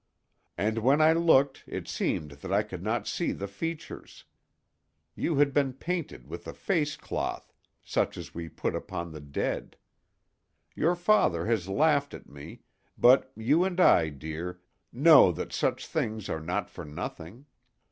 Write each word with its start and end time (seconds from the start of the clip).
And 0.57 0.79
when 0.79 0.99
I 0.99 1.13
looked 1.13 1.63
it 1.67 1.87
seemed 1.87 2.31
that 2.41 2.51
I 2.51 2.63
could 2.63 2.81
not 2.81 3.05
see 3.05 3.31
the 3.31 3.47
features; 3.47 4.23
you 5.13 5.35
had 5.35 5.53
been 5.53 5.73
painted 5.73 6.25
with 6.27 6.47
a 6.47 6.55
face 6.55 6.97
cloth, 6.97 7.53
such 7.83 8.17
as 8.17 8.33
we 8.33 8.49
put 8.49 8.75
upon 8.75 9.11
the 9.11 9.19
dead. 9.21 9.77
Your 10.73 10.95
father 10.95 11.45
has 11.45 11.67
laughed 11.69 12.15
at 12.15 12.27
me, 12.27 12.61
but 12.97 13.31
you 13.35 13.63
and 13.63 13.79
I, 13.79 14.09
dear, 14.09 14.59
know 14.91 15.31
that 15.33 15.53
such 15.53 15.85
things 15.85 16.29
are 16.29 16.41
not 16.41 16.67
for 16.71 16.83
nothing. 16.83 17.45